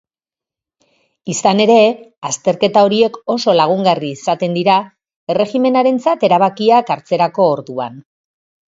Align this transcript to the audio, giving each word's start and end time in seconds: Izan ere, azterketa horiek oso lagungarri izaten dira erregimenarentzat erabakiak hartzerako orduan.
Izan 1.33 1.61
ere, 1.65 1.75
azterketa 2.31 2.83
horiek 2.89 3.21
oso 3.35 3.57
lagungarri 3.61 4.11
izaten 4.19 4.59
dira 4.61 4.81
erregimenarentzat 5.37 6.29
erabakiak 6.33 6.95
hartzerako 6.99 7.51
orduan. 7.57 8.07